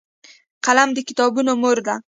[0.65, 1.95] قلم د کتابونو مور دی